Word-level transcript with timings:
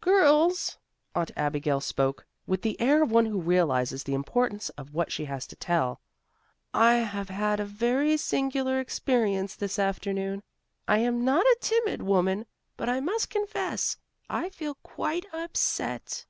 "Girls!" 0.00 0.78
Aunt 1.14 1.32
Abigail 1.36 1.78
spoke 1.82 2.24
with 2.46 2.62
the 2.62 2.80
air 2.80 3.02
of 3.02 3.10
one 3.10 3.26
who 3.26 3.38
realizes 3.38 4.02
the 4.04 4.14
importance 4.14 4.70
of 4.70 4.94
what 4.94 5.12
she 5.12 5.26
has 5.26 5.46
to 5.48 5.54
tell. 5.54 6.00
"I 6.72 6.94
have 6.94 7.28
had 7.28 7.60
a 7.60 7.66
very 7.66 8.16
singular 8.16 8.80
experience 8.80 9.54
this 9.54 9.78
afternoon. 9.78 10.44
I 10.88 11.00
am 11.00 11.26
not 11.26 11.44
a 11.44 11.58
timid 11.60 12.00
woman, 12.00 12.46
but 12.78 12.88
I 12.88 13.00
must 13.00 13.28
confess 13.28 13.98
I 14.30 14.48
feel 14.48 14.76
quite 14.76 15.26
upset." 15.30 16.24